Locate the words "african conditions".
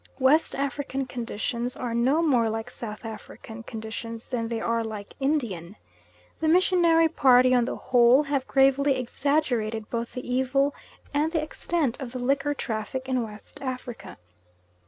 0.55-1.75, 3.05-4.29